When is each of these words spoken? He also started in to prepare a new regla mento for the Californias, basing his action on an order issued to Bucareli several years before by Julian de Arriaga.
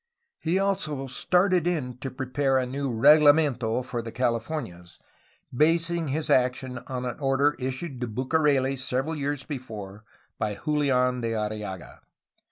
He 0.39 0.57
also 0.57 1.05
started 1.05 1.67
in 1.67 1.99
to 1.99 2.09
prepare 2.09 2.57
a 2.57 2.65
new 2.65 2.91
regla 2.91 3.33
mento 3.33 3.85
for 3.85 4.01
the 4.01 4.11
Californias, 4.11 4.97
basing 5.55 6.07
his 6.07 6.27
action 6.31 6.79
on 6.87 7.05
an 7.05 7.19
order 7.19 7.55
issued 7.59 8.01
to 8.01 8.07
Bucareli 8.07 8.79
several 8.79 9.15
years 9.15 9.43
before 9.43 10.03
by 10.39 10.55
Julian 10.65 11.21
de 11.21 11.33
Arriaga. 11.35 11.99